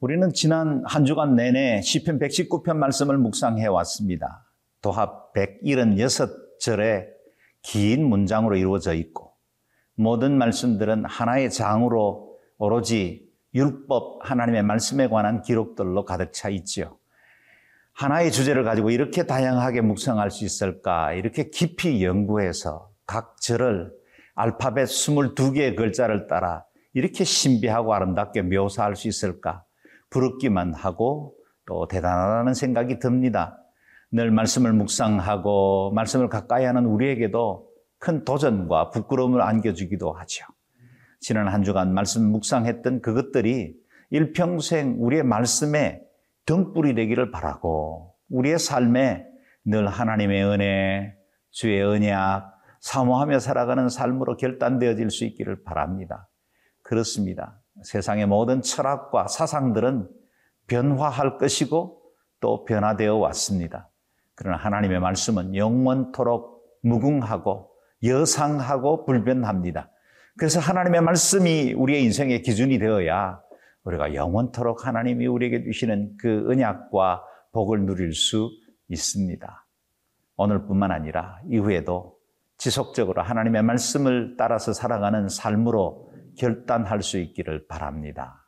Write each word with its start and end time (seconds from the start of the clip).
우리는 0.00 0.32
지난 0.32 0.84
한 0.86 1.04
주간 1.04 1.34
내내 1.34 1.82
시편 1.82 2.20
119편 2.20 2.76
말씀을 2.76 3.18
묵상해 3.18 3.66
왔습니다. 3.66 4.46
도합 4.80 5.32
176절의 5.34 7.06
긴 7.62 8.08
문장으로 8.08 8.54
이루어져 8.54 8.94
있고 8.94 9.32
모든 9.96 10.38
말씀들은 10.38 11.04
하나의 11.04 11.50
장으로 11.50 12.38
오로지 12.58 13.28
율법 13.56 14.20
하나님의 14.22 14.62
말씀에 14.62 15.08
관한 15.08 15.42
기록들로 15.42 16.04
가득 16.04 16.32
차 16.32 16.48
있지요. 16.48 16.96
하나의 17.92 18.30
주제를 18.30 18.62
가지고 18.62 18.90
이렇게 18.90 19.26
다양하게 19.26 19.80
묵상할 19.80 20.30
수 20.30 20.44
있을까? 20.44 21.12
이렇게 21.14 21.50
깊이 21.50 22.04
연구해서 22.04 22.88
각 23.04 23.40
절을 23.40 23.90
알파벳 24.36 24.86
22개의 24.86 25.74
글자를 25.74 26.28
따라 26.28 26.64
이렇게 26.94 27.24
신비하고 27.24 27.92
아름답게 27.92 28.42
묘사할 28.42 28.94
수 28.94 29.08
있을까? 29.08 29.64
부럽기만 30.10 30.74
하고 30.74 31.34
또 31.66 31.86
대단하다는 31.86 32.54
생각이 32.54 32.98
듭니다. 32.98 33.58
늘 34.10 34.30
말씀을 34.30 34.72
묵상하고 34.72 35.92
말씀을 35.92 36.28
가까이 36.28 36.64
하는 36.64 36.86
우리에게도 36.86 37.68
큰 37.98 38.24
도전과 38.24 38.90
부끄러움을 38.90 39.42
안겨주기도 39.42 40.12
하죠. 40.12 40.46
지난 41.20 41.48
한 41.48 41.62
주간 41.62 41.92
말씀 41.92 42.30
묵상했던 42.30 43.02
그것들이 43.02 43.74
일평생 44.10 44.96
우리의 44.98 45.24
말씀에 45.24 46.00
등불이 46.46 46.94
되기를 46.94 47.30
바라고 47.30 48.14
우리의 48.30 48.58
삶에 48.58 49.26
늘 49.64 49.88
하나님의 49.88 50.44
은혜, 50.44 51.14
주의 51.50 51.82
언약, 51.82 52.56
사모하며 52.80 53.40
살아가는 53.40 53.88
삶으로 53.88 54.36
결단되어질 54.36 55.10
수 55.10 55.24
있기를 55.24 55.64
바랍니다. 55.64 56.28
그렇습니다. 56.82 57.60
세상의 57.82 58.26
모든 58.26 58.62
철학과 58.62 59.26
사상들은 59.26 60.08
변화할 60.66 61.38
것이고 61.38 62.02
또 62.40 62.64
변화되어 62.64 63.16
왔습니다. 63.16 63.90
그러나 64.34 64.56
하나님의 64.56 65.00
말씀은 65.00 65.54
영원토록 65.54 66.62
무궁하고 66.82 67.70
여상하고 68.04 69.04
불변합니다. 69.04 69.90
그래서 70.36 70.60
하나님의 70.60 71.00
말씀이 71.00 71.72
우리의 71.72 72.04
인생의 72.04 72.42
기준이 72.42 72.78
되어야 72.78 73.40
우리가 73.82 74.14
영원토록 74.14 74.86
하나님이 74.86 75.26
우리에게 75.26 75.64
주시는 75.64 76.16
그 76.20 76.46
언약과 76.48 77.22
복을 77.52 77.86
누릴 77.86 78.12
수 78.12 78.50
있습니다. 78.88 79.66
오늘뿐만 80.36 80.92
아니라 80.92 81.40
이후에도 81.48 82.16
지속적으로 82.58 83.22
하나님의 83.22 83.62
말씀을 83.62 84.36
따라서 84.36 84.72
살아가는 84.72 85.28
삶으로 85.28 86.08
결단할 86.38 87.02
수 87.02 87.18
있기를 87.18 87.66
바랍니다. 87.66 88.44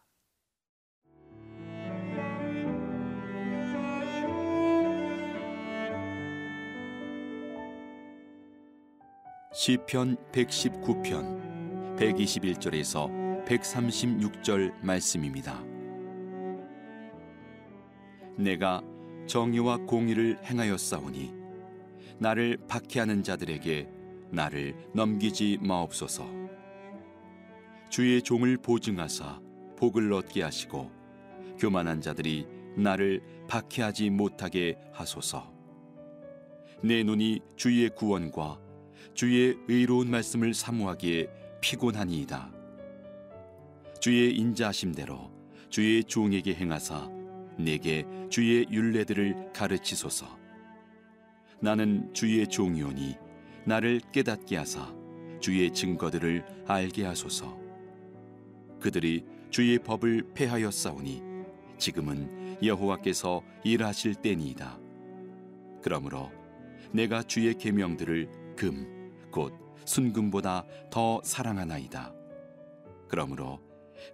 시편 9.52 10.16
119편 10.32 11.96
121절에서 11.98 13.44
136절 13.44 14.72
말씀입니다. 14.82 15.60
내가 18.38 18.80
정의와 19.26 19.78
공의를 19.78 20.38
행하였사오니 20.44 21.34
나를 22.18 22.58
박해하는 22.68 23.22
자들에게 23.22 23.88
나를 24.30 24.74
넘기지 24.94 25.58
마옵소서. 25.60 26.39
주의 27.90 28.22
종을 28.22 28.56
보증하사 28.56 29.40
복을 29.76 30.12
얻게 30.12 30.44
하시고 30.44 30.92
교만한 31.58 32.00
자들이 32.00 32.46
나를 32.76 33.20
박해하지 33.48 34.10
못하게 34.10 34.78
하소서. 34.92 35.52
내 36.84 37.02
눈이 37.02 37.40
주의 37.56 37.88
구원과 37.90 38.60
주의 39.12 39.56
의로운 39.66 40.08
말씀을 40.08 40.54
사모하기에 40.54 41.28
피곤하니이다. 41.60 42.52
주의 44.00 44.36
인자하심대로 44.36 45.30
주의 45.68 46.04
종에게 46.04 46.54
행하사 46.54 47.10
내게 47.58 48.06
주의 48.30 48.66
윤례들을 48.70 49.52
가르치소서. 49.52 50.38
나는 51.60 52.14
주의 52.14 52.46
종이오니 52.46 53.16
나를 53.66 54.00
깨닫게 54.12 54.56
하사 54.56 54.94
주의 55.40 55.72
증거들을 55.72 56.64
알게 56.68 57.04
하소서. 57.04 57.69
그들이 58.80 59.24
주의 59.50 59.78
법을 59.78 60.32
폐하였사오니 60.34 61.22
지금은 61.78 62.58
여호와께서 62.62 63.42
일하실 63.64 64.16
때니이다. 64.16 64.78
그러므로 65.82 66.30
내가 66.92 67.22
주의 67.22 67.54
계명들을 67.54 68.54
금 68.56 69.00
곧 69.30 69.54
순금보다 69.84 70.64
더 70.90 71.20
사랑하나이다. 71.24 72.12
그러므로 73.08 73.60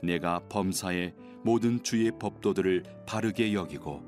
내가 0.02 0.40
범사에 0.48 1.14
모든 1.42 1.82
주의 1.82 2.10
법도들을 2.10 2.82
바르게 3.06 3.52
여기고 3.52 4.02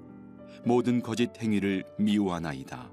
모든 0.64 1.02
거짓 1.02 1.30
행위를 1.40 1.84
미워하나이다. 1.98 2.90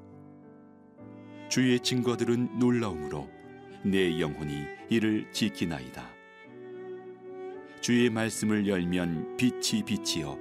주의 1.50 1.80
증거들은 1.80 2.60
놀라움으로 2.60 3.30
내 3.84 4.20
영혼이 4.20 4.66
이를 4.90 5.32
지키나이다. 5.32 6.10
주의 7.86 8.10
말씀을 8.10 8.68
열면 8.68 9.38
빛이 9.38 9.84
빛이여 9.86 10.40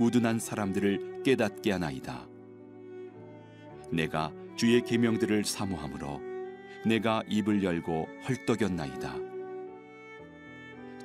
우둔한 0.00 0.40
사람들을 0.40 1.22
깨닫게 1.22 1.70
하나이다. 1.70 2.26
내가 3.92 4.32
주의 4.56 4.82
계명들을 4.82 5.44
사모함으로 5.44 6.20
내가 6.84 7.22
입을 7.28 7.62
열고 7.62 8.08
헐떡였나이다. 8.28 9.14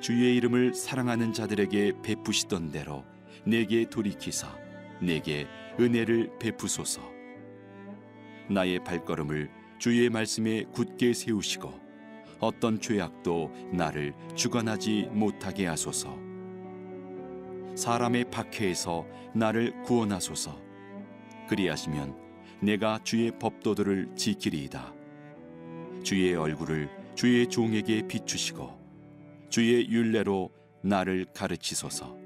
주의 0.00 0.34
이름을 0.34 0.74
사랑하는 0.74 1.32
자들에게 1.32 1.92
베푸시던 2.02 2.72
대로 2.72 3.04
내게 3.44 3.88
돌이키사 3.88 4.58
내게 5.00 5.46
은혜를 5.78 6.32
베푸소서. 6.40 7.00
나의 8.50 8.82
발걸음을 8.82 9.48
주의 9.78 10.10
말씀에 10.10 10.64
굳게 10.72 11.12
세우시고 11.12 11.85
어떤 12.40 12.80
죄악도 12.80 13.50
나를 13.72 14.14
주관하지 14.34 15.08
못하게 15.12 15.66
하소서. 15.66 16.16
사람의 17.74 18.30
박해에서 18.30 19.06
나를 19.34 19.82
구원하소서. 19.82 20.58
그리하시면 21.48 22.16
내가 22.60 22.98
주의 23.04 23.30
법도들을 23.38 24.16
지키리이다. 24.16 24.94
주의 26.02 26.34
얼굴을 26.34 26.88
주의 27.14 27.46
종에게 27.46 28.06
비추시고 28.06 29.48
주의 29.48 29.88
윤례로 29.88 30.50
나를 30.82 31.26
가르치소서. 31.34 32.16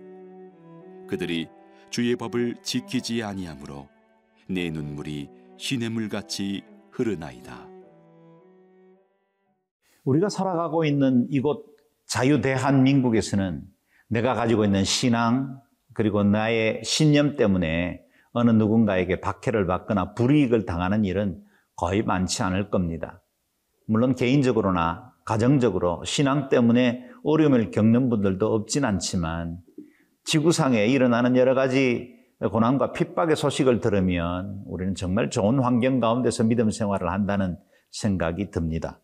그들이 1.09 1.49
주의 1.91 2.15
법을 2.15 2.57
지키지 2.63 3.23
아니하므로 3.23 3.89
내 4.49 4.71
눈물이 4.71 5.29
시냇물 5.57 6.09
같이 6.09 6.63
흐르나이다. 6.91 7.70
우리가 10.05 10.29
살아가고 10.29 10.85
있는 10.85 11.27
이곳 11.31 11.67
자유 12.07 12.41
대한민국에서는 12.41 13.63
내가 14.09 14.35
가지고 14.35 14.65
있는 14.65 14.85
신앙 14.85 15.61
그리고 15.95 16.23
나의 16.23 16.83
신념 16.85 17.37
때문에 17.37 18.03
어느 18.33 18.51
누군가에게 18.51 19.21
박해를 19.21 19.67
받거나 19.67 20.15
불이익을 20.15 20.67
당하는 20.67 21.05
일은 21.05 21.43
거의 21.77 22.03
많지 22.03 22.43
않을 22.43 22.71
겁니다. 22.71 23.23
물론 23.87 24.15
개인적으로나 24.15 25.13
가정적으로 25.25 26.03
신앙 26.05 26.49
때문에 26.49 27.05
어려움을 27.25 27.71
겪는 27.71 28.09
분들도 28.09 28.55
없진 28.55 28.85
않지만 28.85 29.59
지구상에 30.25 30.87
일어나는 30.87 31.37
여러 31.37 31.55
가지 31.55 32.15
고난과 32.41 32.93
핍박의 32.93 33.37
소식을 33.37 33.81
들으면 33.81 34.63
우리는 34.67 34.95
정말 34.95 35.29
좋은 35.29 35.59
환경 35.59 36.01
가운데서 36.01 36.45
믿음 36.45 36.71
생활을 36.71 37.11
한다는 37.11 37.59
생각이 37.91 38.51
듭니다. 38.51 39.01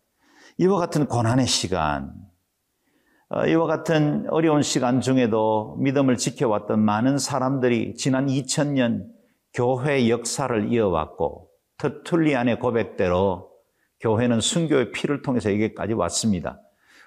이와 0.59 0.79
같은 0.79 1.05
고난의 1.05 1.45
시간, 1.45 2.11
어, 3.29 3.45
이와 3.45 3.67
같은 3.67 4.25
어려운 4.31 4.63
시간 4.63 5.01
중에도 5.01 5.75
믿음을 5.79 6.17
지켜왔던 6.17 6.79
많은 6.79 7.19
사람들이 7.19 7.93
지난 7.93 8.25
2000년 8.25 9.05
교회 9.53 10.09
역사를 10.09 10.73
이어왔고 10.73 11.49
터툴리안의 11.77 12.59
고백대로 12.59 13.51
교회는 13.99 14.41
순교의 14.41 14.93
피를 14.93 15.21
통해서 15.21 15.51
여기까지 15.51 15.93
왔습니다. 15.93 16.59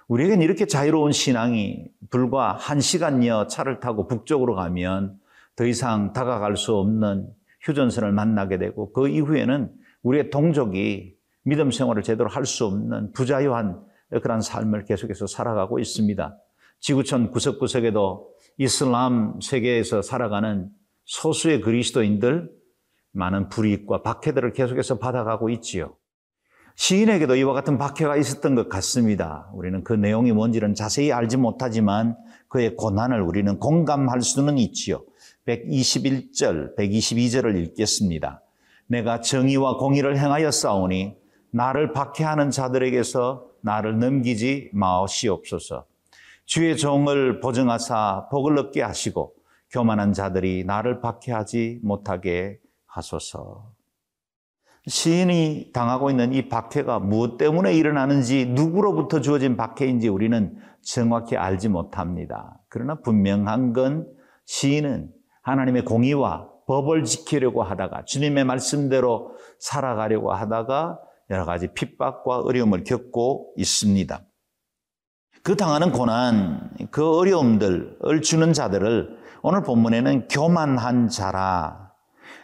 우리에겐 0.06 0.42
이렇게 0.42 0.66
자유로운 0.66 1.10
신앙이 1.10 1.86
불과 2.10 2.52
한 2.52 2.80
시간여 2.80 3.48
차를 3.48 3.80
타고 3.80 4.06
북쪽으로 4.06 4.54
가면 4.54 5.16
더 5.56 5.64
이상 5.64 6.12
다가갈 6.12 6.56
수 6.56 6.76
없는 6.76 7.28
휴전선을 7.62 8.12
만나게 8.12 8.58
되고 8.58 8.92
그 8.92 9.08
이후에는 9.08 9.72
우리의 10.02 10.30
동족이 10.30 11.19
믿음 11.42 11.70
생활을 11.70 12.02
제대로 12.02 12.28
할 12.28 12.44
수 12.44 12.66
없는 12.66 13.12
부자유한 13.12 13.82
그런 14.22 14.40
삶을 14.40 14.84
계속해서 14.84 15.26
살아가고 15.26 15.78
있습니다. 15.78 16.36
지구촌 16.80 17.30
구석구석에도 17.30 18.30
이슬람 18.58 19.38
세계에서 19.40 20.02
살아가는 20.02 20.68
소수의 21.04 21.60
그리스도인들 21.60 22.50
많은 23.12 23.48
불이익과 23.48 24.02
박해들을 24.02 24.52
계속해서 24.52 24.98
받아가고 24.98 25.50
있지요. 25.50 25.96
시인에게도 26.76 27.36
이와 27.36 27.52
같은 27.52 27.76
박해가 27.78 28.16
있었던 28.16 28.54
것 28.54 28.68
같습니다. 28.68 29.50
우리는 29.54 29.84
그 29.84 29.92
내용이 29.92 30.32
뭔지는 30.32 30.74
자세히 30.74 31.12
알지 31.12 31.36
못하지만 31.36 32.16
그의 32.48 32.76
고난을 32.76 33.20
우리는 33.20 33.58
공감할 33.58 34.22
수는 34.22 34.56
있지요. 34.58 35.04
121절, 35.46 36.76
122절을 36.76 37.56
읽겠습니다. 37.64 38.42
내가 38.86 39.20
정의와 39.20 39.76
공의를 39.76 40.16
행하여 40.16 40.50
싸우니 40.50 41.19
나를 41.52 41.92
박해하는 41.92 42.50
자들에게서 42.50 43.46
나를 43.62 43.98
넘기지 43.98 44.70
마시옵소서. 44.72 45.84
주의 46.44 46.76
종을 46.76 47.40
보증하사 47.40 48.28
복을 48.30 48.58
얻게 48.58 48.82
하시고 48.82 49.34
교만한 49.70 50.12
자들이 50.12 50.64
나를 50.64 51.00
박해하지 51.00 51.80
못하게 51.82 52.58
하소서. 52.86 53.70
시인이 54.86 55.70
당하고 55.72 56.10
있는 56.10 56.32
이 56.32 56.48
박해가 56.48 56.98
무엇 56.98 57.36
때문에 57.36 57.74
일어나는지 57.74 58.46
누구로부터 58.46 59.20
주어진 59.20 59.56
박해인지 59.56 60.08
우리는 60.08 60.56
정확히 60.82 61.36
알지 61.36 61.68
못합니다. 61.68 62.58
그러나 62.68 62.96
분명한 62.96 63.72
건 63.72 64.08
시인은 64.46 65.12
하나님의 65.42 65.84
공의와 65.84 66.48
법을 66.66 67.04
지키려고 67.04 67.62
하다가 67.62 68.04
주님의 68.04 68.44
말씀대로 68.44 69.36
살아가려고 69.58 70.32
하다가 70.32 70.98
여러 71.30 71.44
가지 71.44 71.72
핍박과 71.72 72.40
어려움을 72.40 72.84
겪고 72.84 73.54
있습니다. 73.56 74.20
그 75.42 75.56
당하는 75.56 75.92
고난, 75.92 76.70
그 76.90 77.18
어려움들을 77.18 78.20
주는 78.22 78.52
자들을 78.52 79.18
오늘 79.42 79.62
본문에는 79.62 80.28
교만한 80.28 81.08
자라, 81.08 81.92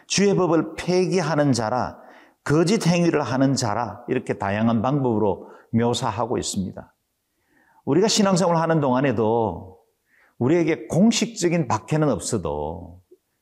주의 0.07 0.33
법을 0.35 0.75
폐기하는 0.75 1.53
자라, 1.53 1.99
거짓 2.43 2.87
행위를 2.87 3.21
하는 3.21 3.55
자라, 3.55 4.03
이렇게 4.07 4.37
다양한 4.37 4.81
방법으로 4.81 5.49
묘사하고 5.73 6.37
있습니다. 6.37 6.95
우리가 7.85 8.07
신앙생활을 8.07 8.59
하는 8.59 8.79
동안에도 8.79 9.79
우리에게 10.39 10.87
공식적인 10.87 11.67
박해는 11.67 12.09
없어도 12.09 13.01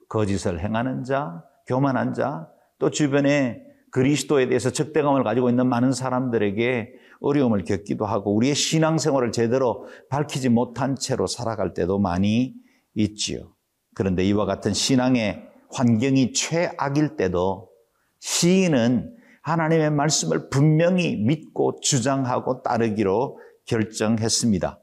거짓을 0.10 0.60
행하는 0.60 1.04
자, 1.04 1.44
교만한 1.68 2.14
자, 2.14 2.50
또 2.80 2.90
주변에 2.90 3.65
그리스도에 3.96 4.50
대해서 4.50 4.72
적대감을 4.72 5.24
가지고 5.24 5.50
있는 5.50 5.68
많은 5.68 5.94
사람들에게 5.94 6.96
어려움을 7.22 7.64
겪기도 7.64 8.06
하고 8.06 8.36
우리의 8.36 8.54
신앙생활을 8.54 9.32
제대로 9.32 9.88
밝히지 10.10 10.50
못한 10.50 10.98
채로 10.98 11.28
살아갈 11.28 11.74
때도 11.74 11.98
많이 11.98 12.56
있지요. 12.94 13.54
그런데 13.94 14.26
이와 14.26 14.44
같은 14.46 14.74
신앙의 14.74 15.48
환경이 15.72 16.34
최악일 16.34 17.16
때도 17.16 17.70
시인은 18.20 19.16
하나님의 19.44 19.92
말씀을 19.92 20.50
분명히 20.50 21.16
믿고 21.16 21.80
주장하고 21.80 22.64
따르기로 22.64 23.40
결정했습니다. 23.64 24.78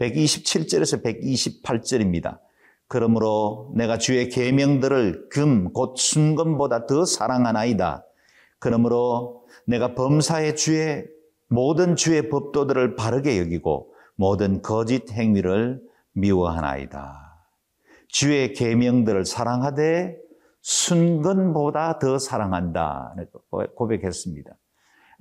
127절에서 0.00 1.02
128절입니다. 1.02 2.40
그러므로 2.88 3.72
내가 3.74 3.96
주의 3.96 4.28
계명들을 4.28 5.30
금 5.30 5.72
곧 5.72 5.96
순금보다 5.96 6.84
더 6.84 7.06
사랑하나이다. 7.06 8.04
그러므로 8.60 9.42
내가 9.66 9.94
범사의 9.94 10.54
주의 10.54 11.04
모든 11.48 11.96
주의 11.96 12.28
법도들을 12.28 12.94
바르게 12.94 13.40
여기고 13.40 13.92
모든 14.14 14.62
거짓 14.62 15.10
행위를 15.10 15.80
미워하나이다. 16.12 17.30
주의 18.06 18.52
계명들을 18.52 19.24
사랑하되 19.24 20.16
순금보다 20.60 21.98
더 21.98 22.18
사랑한다. 22.18 23.14
고백했습니다. 23.74 24.50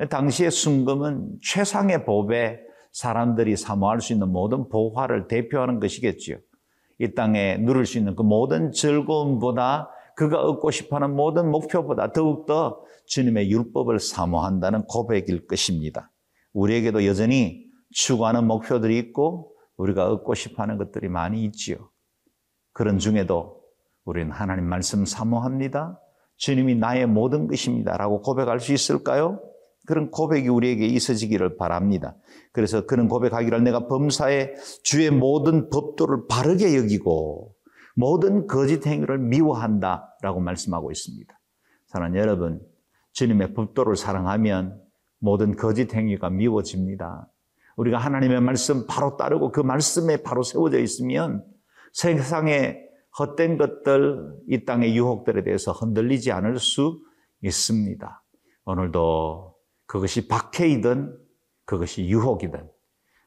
당시의 0.10 0.52
순금은 0.52 1.40
최상의 1.42 2.06
법에 2.06 2.60
사람들이 2.92 3.56
사모할 3.56 4.02
수 4.02 4.14
있는 4.14 4.30
모든 4.30 4.68
보화를 4.70 5.28
대표하는 5.28 5.80
것이겠지요. 5.80 6.38
이 7.00 7.14
땅에 7.14 7.58
누릴 7.58 7.86
수 7.86 7.98
있는 7.98 8.16
그 8.16 8.24
모든 8.24 8.72
즐거움보다 8.72 9.90
그가 10.20 10.42
얻고 10.42 10.72
싶어하는 10.72 11.16
모든 11.16 11.50
목표보다 11.50 12.12
더욱더 12.12 12.84
주님의 13.06 13.50
율법을 13.52 14.02
사모한다는 14.02 14.84
고백일 14.84 15.48
것입니다. 15.48 16.12
우리에게도 16.52 17.06
여전히 17.06 17.64
추구하는 17.92 18.46
목표들이 18.46 18.98
있고 18.98 19.54
우리가 19.78 20.12
얻고 20.12 20.34
싶어하는 20.34 20.78
것들이 20.78 21.08
많이 21.08 21.46
있지요. 21.46 21.90
그런 22.74 23.00
중에도 23.00 23.62
우리는 24.04 24.30
하나님 24.30 24.66
말씀 24.66 25.06
사모합니다. 25.06 26.02
주님이 26.36 26.76
나의 26.76 27.06
모든 27.08 27.48
것입니다. 27.48 27.96
라고 27.96 28.22
고백할 28.22 28.60
수 28.60 28.74
있을까요? 28.74 29.40
그런 29.88 30.12
고백이 30.12 30.50
우리에게 30.50 30.86
있어지기를 30.86 31.56
바랍니다. 31.56 32.18
그래서 32.52 32.86
그런 32.86 33.08
고백하기를 33.08 33.64
내가 33.64 33.88
범사에 33.88 34.54
주의 34.84 35.10
모든 35.12 35.70
법도를 35.70 36.28
바르게 36.28 36.76
여기고 36.76 37.56
모든 37.96 38.48
거짓 38.48 38.86
행위를 38.86 39.18
미워한다 39.18 40.16
라고 40.22 40.40
말씀하고 40.40 40.92
있습니다. 40.92 41.40
사랑하는 41.88 42.20
여러분, 42.20 42.62
주님의 43.14 43.54
법도를 43.54 43.96
사랑하면 43.96 44.82
모든 45.20 45.56
거짓 45.56 45.94
행위가 45.94 46.30
미워집니다. 46.30 47.28
우리가 47.76 47.98
하나님의 47.98 48.42
말씀 48.42 48.86
바로 48.88 49.18
따르고 49.18 49.52
그 49.52 49.62
말씀에 49.62 50.18
바로 50.24 50.44
세워져 50.44 50.80
있으면 50.80 51.44
세상의 51.94 52.88
헛된 53.18 53.58
것들, 53.58 54.34
이 54.48 54.66
땅의 54.66 54.96
유혹들에 54.96 55.44
대해서 55.44 55.72
흔들리지 55.72 56.32
않을 56.32 56.60
수 56.60 57.02
있습니다. 57.42 58.24
오늘도 58.66 59.56
그것이 59.86 60.28
박해이든 60.28 61.18
그것이 61.66 62.08
유혹이든 62.08 62.70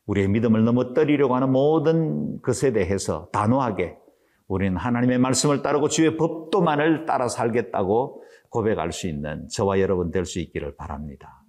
우리의 0.07 0.28
믿음을 0.28 0.64
넘어뜨리려고 0.64 1.35
하는 1.35 1.50
모든 1.50 2.40
것에 2.42 2.73
대해서 2.73 3.28
단호하게 3.33 3.97
우리는 4.52 4.76
하나님의 4.76 5.16
말씀을 5.18 5.62
따르고 5.62 5.88
주의 5.88 6.14
법도만을 6.14 7.06
따라 7.06 7.26
살겠다고 7.28 8.23
고백할 8.50 8.92
수 8.92 9.09
있는 9.09 9.49
저와 9.49 9.80
여러분 9.80 10.11
될 10.11 10.26
수 10.26 10.40
있기를 10.40 10.76
바랍니다. 10.76 11.42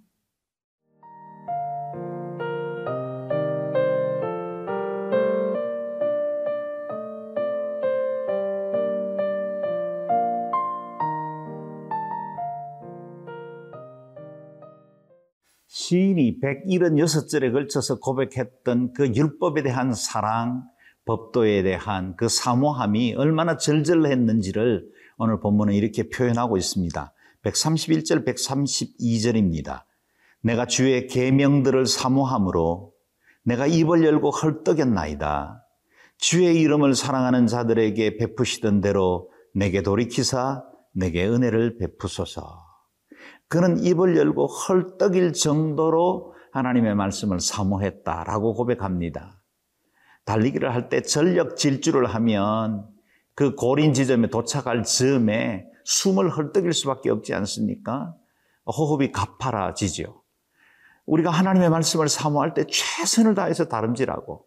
시인이 15.67 16.39
176절에 16.39 17.51
걸쳐서 17.51 17.99
고백했던 17.99 18.93
그 18.93 19.13
율법에 19.13 19.61
대한 19.63 19.93
사랑, 19.93 20.63
법도에 21.05 21.63
대한 21.63 22.15
그 22.15 22.29
사모함이 22.29 23.15
얼마나 23.15 23.57
절절했는지를 23.57 24.87
오늘 25.17 25.39
본문은 25.39 25.73
이렇게 25.73 26.09
표현하고 26.09 26.57
있습니다. 26.57 27.13
131절, 27.43 28.25
132절입니다. 28.25 29.83
내가 30.41 30.65
주의 30.65 31.07
계명들을 31.07 31.85
사모함으로 31.85 32.93
내가 33.43 33.67
입을 33.67 34.03
열고 34.03 34.29
헐떡였나이다. 34.29 35.65
주의 36.17 36.59
이름을 36.61 36.95
사랑하는 36.95 37.47
자들에게 37.47 38.17
베푸시던 38.17 38.81
대로 38.81 39.29
내게 39.53 39.81
돌이키사 39.81 40.63
내게 40.93 41.27
은혜를 41.27 41.77
베푸소서. 41.77 42.59
그는 43.47 43.83
입을 43.83 44.15
열고 44.15 44.47
헐떡일 44.47 45.33
정도로 45.33 46.33
하나님의 46.53 46.95
말씀을 46.95 47.39
사모했다라고 47.39 48.53
고백합니다. 48.53 49.42
달리기를 50.25 50.73
할 50.73 50.89
때 50.89 51.01
전력 51.01 51.57
질주를 51.57 52.05
하면 52.05 52.87
그 53.35 53.55
고린 53.55 53.93
지점에 53.93 54.27
도착할 54.27 54.83
즈음에 54.83 55.65
숨을 55.85 56.29
헐떡일 56.29 56.73
수밖에 56.73 57.09
없지 57.09 57.33
않습니까? 57.33 58.13
호흡이 58.65 59.11
가파라지죠. 59.11 60.21
우리가 61.05 61.29
하나님의 61.31 61.69
말씀을 61.69 62.07
사모할 62.07 62.53
때 62.53 62.65
최선을 62.65 63.35
다해서 63.35 63.67
다름질하고 63.67 64.45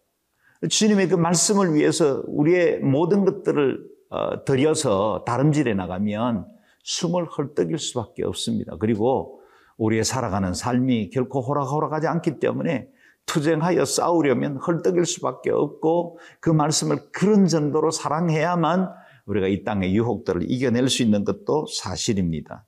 주님의 0.69 1.09
그 1.09 1.15
말씀을 1.15 1.75
위해서 1.75 2.23
우리의 2.25 2.79
모든 2.79 3.25
것들을 3.25 3.85
어, 4.09 4.43
들여서 4.45 5.23
다름질해 5.27 5.73
나가면 5.75 6.47
숨을 6.83 7.25
헐떡일 7.25 7.77
수밖에 7.77 8.23
없습니다. 8.23 8.77
그리고 8.79 9.41
우리의 9.77 10.03
살아가는 10.03 10.53
삶이 10.53 11.11
결코 11.11 11.41
호락호락하지 11.41 12.07
않기 12.07 12.39
때문에 12.39 12.87
투쟁하여 13.27 13.85
싸우려면 13.85 14.57
헐떡일 14.57 15.05
수밖에 15.05 15.51
없고 15.51 16.17
그 16.39 16.49
말씀을 16.49 17.11
그런 17.11 17.47
정도로 17.47 17.91
사랑해야만 17.91 18.89
우리가 19.25 19.47
이 19.47 19.63
땅의 19.63 19.93
유혹들을 19.95 20.49
이겨낼 20.49 20.89
수 20.89 21.03
있는 21.03 21.23
것도 21.23 21.67
사실입니다. 21.67 22.65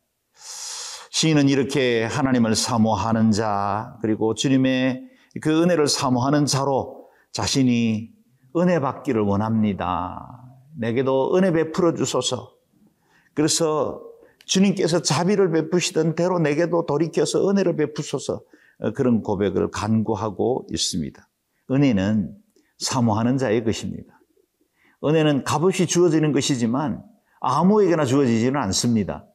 시인은 1.11 1.49
이렇게 1.49 2.03
하나님을 2.03 2.55
사모하는 2.55 3.31
자, 3.31 3.97
그리고 4.01 4.35
주님의 4.35 5.09
그 5.41 5.63
은혜를 5.63 5.87
사모하는 5.87 6.45
자로 6.45 7.07
자신이 7.31 8.11
은혜 8.57 8.79
받기를 8.79 9.21
원합니다. 9.21 10.39
내게도 10.77 11.35
은혜 11.35 11.51
베풀어 11.51 11.93
주소서. 11.93 12.51
그래서 13.33 14.01
주님께서 14.45 15.01
자비를 15.01 15.51
베푸시던 15.51 16.15
대로 16.15 16.39
내게도 16.39 16.85
돌이켜서 16.85 17.49
은혜를 17.49 17.75
베푸소서 17.75 18.33
어, 18.35 18.39
그런 18.95 19.21
고백을 19.21 19.71
간구하고 19.71 20.67
있습니다. 20.71 21.29
은혜는 21.71 22.35
사모하는 22.77 23.37
자의 23.37 23.63
것입니다. 23.63 24.19
은혜는 25.03 25.43
값없이 25.43 25.85
주어지는 25.85 26.31
것이지만 26.31 27.03
아무에게나 27.41 28.05
주어지지는 28.05 28.59
않습니다. 28.61 29.25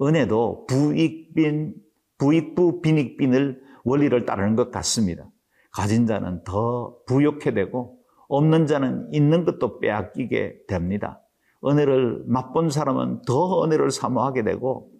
은혜도 0.00 0.66
부익빈, 0.66 1.74
부익부 2.18 2.80
빈익빈을 2.82 3.60
원리를 3.84 4.24
따르는 4.24 4.56
것 4.56 4.70
같습니다. 4.70 5.28
가진 5.72 6.06
자는 6.06 6.42
더 6.44 6.96
부욕해 7.06 7.54
되고 7.54 7.98
없는 8.28 8.66
자는 8.66 9.08
있는 9.12 9.44
것도 9.44 9.80
빼앗기게 9.80 10.66
됩니다. 10.68 11.20
은혜를 11.64 12.24
맛본 12.26 12.70
사람은 12.70 13.22
더 13.26 13.64
은혜를 13.64 13.90
사모하게 13.90 14.42
되고 14.42 14.91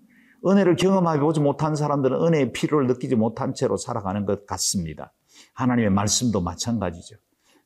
은혜를 0.47 0.77
경험해 0.77 1.21
보지 1.21 1.41
못한 1.41 1.77
사람들은 1.77 2.21
은혜의 2.21 2.53
필요를 2.53 2.87
느끼지 2.89 3.17
못한 3.17 3.55
채로 3.55 3.77
살아가는 3.77 4.25
것 4.25 4.47
같습니다. 4.47 5.13
하나님의 5.55 5.91
말씀도 5.91 6.41
마찬가지죠. 6.41 7.17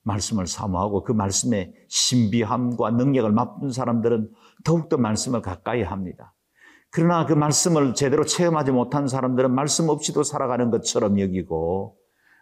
말씀을 0.03 0.47
사모하고 0.47 1.03
그 1.03 1.13
말씀의 1.13 1.73
신비함과 1.89 2.93
능력을 2.93 3.31
맛본 3.33 3.73
사람들은 3.73 4.31
더욱더 4.65 4.97
말씀을 4.97 5.43
가까이 5.43 5.83
합니다. 5.83 6.33
그러나 6.91 7.27
그 7.27 7.33
말씀을 7.33 7.95
제대로 7.95 8.25
체험하지 8.25 8.71
못한 8.71 9.09
사람들은 9.09 9.53
말씀 9.53 9.89
없이도 9.89 10.23
살아가는 10.23 10.71
것처럼 10.71 11.19
여기고 11.21 11.97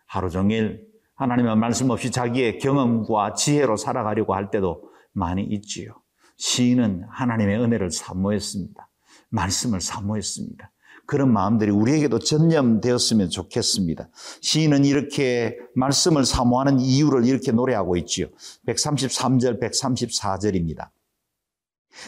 하루 0.07 0.31
종일 0.31 0.87
하나님의 1.17 1.57
말씀 1.57 1.91
없이 1.91 2.11
자기의 2.11 2.59
경험과 2.59 3.35
지혜로 3.35 3.77
살아가려고 3.77 4.35
할 4.35 4.51
때도 4.51 4.91
많이 5.13 5.43
있지요. 5.43 5.95
시인은 6.37 7.07
하나님의 7.09 7.59
은혜를 7.61 7.91
사모했습니다. 7.91 8.89
말씀을 9.35 9.81
사모했습니다. 9.81 10.71
그런 11.07 11.33
마음들이 11.33 11.71
우리에게도 11.71 12.19
전념되었으면 12.19 13.29
좋겠습니다. 13.29 14.09
시인은 14.41 14.85
이렇게 14.87 15.59
말씀을 15.75 16.25
사모하는 16.25 16.81
이유를 16.81 17.27
이렇게 17.27 17.53
노래하고 17.53 17.97
있지요. 17.99 18.29
133절, 18.67 19.61
134절입니다. 19.61 20.89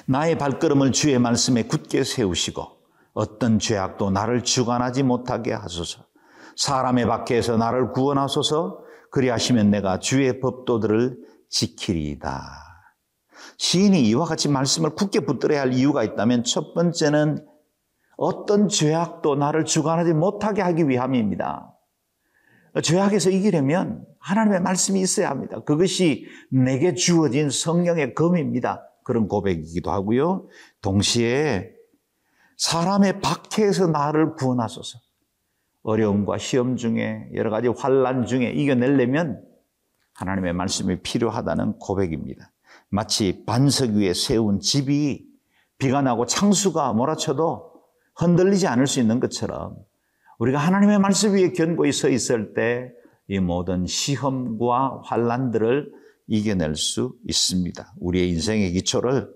나의 0.06 0.38
발걸음을 0.38 0.92
주의 0.92 1.18
말씀에 1.18 1.64
굳게 1.64 2.04
세우시고 2.04 2.64
어떤 3.12 3.59
죄악도 3.59 4.11
나를 4.11 4.42
주관하지 4.42 5.02
못하게 5.02 5.52
하소서. 5.52 6.06
사람의 6.56 7.06
밖에서 7.06 7.56
나를 7.56 7.92
구원하소서. 7.92 8.85
그리하시면 9.11 9.71
내가 9.71 9.99
주의 9.99 10.40
법도들을 10.40 11.18
지키리이다. 11.50 12.66
시인이 13.59 14.00
이와 14.09 14.25
같이 14.25 14.49
말씀을 14.49 14.95
굳게 14.95 15.21
붙들어야 15.21 15.62
할 15.62 15.73
이유가 15.73 16.05
있다면 16.05 16.45
첫 16.45 16.75
번째는 16.75 17.47
어떤 18.17 18.69
죄악도 18.69 19.35
나를 19.35 19.65
주관하지 19.65 20.15
못하게 20.15 20.62
하기 20.62 20.88
위함입니다. 20.88 21.73
죄악에서 22.83 23.31
이기려면 23.31 24.05
하나님의 24.21 24.61
말씀이 24.61 25.00
있어야 25.00 25.31
합니다. 25.31 25.61
그것이 25.61 26.26
내게 26.50 26.95
주어진 26.95 27.50
성령의 27.50 28.15
검입니다. 28.15 28.83
그런 29.05 29.29
고백이기도 29.29 29.91
하고요. 29.91 30.49
동시에 30.83 31.71
사람의 32.57 33.21
박해에서 33.21 33.87
나를 33.87 34.35
구원하소서. 34.35 34.99
어려움과 35.83 36.38
시험 36.38 36.76
중에 36.76 37.31
여러 37.35 37.50
가지 37.50 37.69
환란 37.69 38.26
중에 38.26 38.50
이겨내려면 38.50 39.41
하나님의 40.15 40.53
말씀이 40.55 41.00
필요하다는 41.03 41.79
고백입니다. 41.79 42.50
마치 42.88 43.45
반석 43.45 43.90
위에 43.90 44.14
세운 44.14 44.61
집이 44.61 45.26
비가 45.78 46.02
나고 46.02 46.26
창수가 46.26 46.93
몰아쳐도 46.93 47.73
흔들리지 48.16 48.66
않을 48.66 48.87
수 48.87 49.00
있는 49.00 49.21
것처럼 49.21 49.76
우리가 50.38 50.59
하나님의 50.59 50.99
말씀 50.99 51.35
위에 51.35 51.52
견고히 51.52 51.93
서 51.93 52.09
있을 52.09 52.55
때 52.55 52.97
이 53.28 53.40
모든 53.40 53.87
시험과 53.87 55.02
환란들을 55.05 55.93
이겨낼 56.28 56.76
수 56.76 57.16
있습니다. 57.26 57.95
우리의 58.00 58.31
인생의 58.31 58.73
기초를 58.73 59.33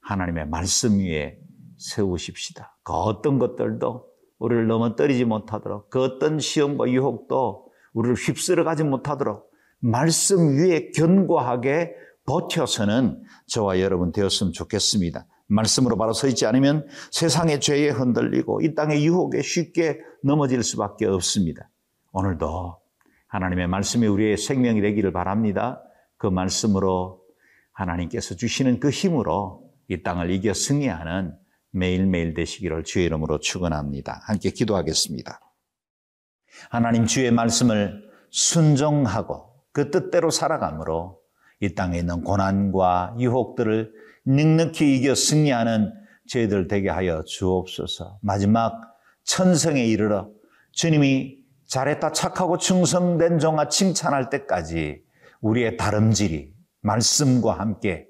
하나님의 0.00 0.48
말씀 0.48 0.98
위에 0.98 1.38
세우십시다. 1.78 2.76
그 2.82 2.92
어떤 2.92 3.38
것들도 3.38 4.06
우리를 4.38 4.66
넘어뜨리지 4.66 5.24
못하도록 5.24 5.90
그 5.90 6.02
어떤 6.02 6.38
시험과 6.38 6.88
유혹도 6.90 7.66
우리를 7.92 8.16
휩쓸어 8.16 8.64
가지 8.64 8.82
못하도록 8.82 9.50
말씀 9.80 10.56
위에 10.56 10.90
견고하게 10.92 11.94
버텨서는 12.26 13.22
저와 13.46 13.80
여러분 13.80 14.12
되었으면 14.12 14.52
좋겠습니다. 14.52 15.26
말씀으로 15.46 15.96
바로 15.96 16.12
서 16.12 16.26
있지 16.26 16.46
않으면 16.46 16.86
세상의 17.10 17.60
죄에 17.60 17.90
흔들리고 17.90 18.62
이 18.62 18.74
땅의 18.74 19.04
유혹에 19.04 19.42
쉽게 19.42 20.00
넘어질 20.22 20.62
수밖에 20.62 21.06
없습니다. 21.06 21.70
오늘도 22.12 22.78
하나님의 23.28 23.66
말씀이 23.68 24.06
우리의 24.06 24.36
생명이 24.38 24.80
되기를 24.80 25.12
바랍니다. 25.12 25.82
그 26.16 26.26
말씀으로 26.26 27.22
하나님께서 27.72 28.36
주시는 28.36 28.80
그 28.80 28.90
힘으로 28.90 29.70
이 29.88 30.02
땅을 30.02 30.30
이겨 30.30 30.54
승리하는 30.54 31.36
매일매일 31.70 32.34
되시기를 32.34 32.84
주의 32.84 33.04
이름으로 33.06 33.40
축원합니다. 33.40 34.20
함께 34.24 34.50
기도하겠습니다. 34.50 35.40
하나님 36.70 37.04
주의 37.04 37.30
말씀을 37.32 38.08
순종하고 38.30 39.52
그 39.72 39.90
뜻대로 39.90 40.30
살아감으로 40.30 41.23
이 41.64 41.74
땅에 41.74 41.98
있는 41.98 42.22
고난과 42.22 43.16
유혹들을 43.18 43.92
넉넉히 44.26 44.96
이겨 44.96 45.14
승리하는 45.14 45.92
저희들 46.28 46.68
되게 46.68 46.88
하여 46.88 47.22
주옵소서. 47.24 48.18
마지막 48.22 48.80
천성에 49.24 49.84
이르러 49.84 50.28
주님이 50.72 51.38
잘했다 51.66 52.12
착하고 52.12 52.58
충성된 52.58 53.38
종아 53.38 53.68
칭찬할 53.68 54.30
때까지 54.30 55.02
우리의 55.40 55.76
다름질이 55.76 56.52
말씀과 56.80 57.58
함께 57.58 58.06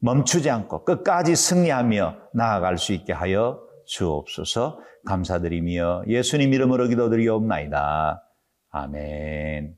멈추지 0.00 0.48
않고 0.48 0.84
끝까지 0.84 1.36
승리하며 1.36 2.16
나아갈 2.34 2.78
수 2.78 2.92
있게 2.92 3.12
하여 3.12 3.60
주옵소서 3.86 4.78
감사드리며 5.06 6.04
예수님 6.06 6.52
이름으로 6.52 6.88
기도드리옵나이다. 6.88 8.22
아멘. 8.70 9.77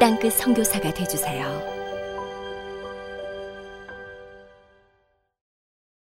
땅끝 0.00 0.32
성교사가 0.32 0.94
되주세요. 0.94 1.69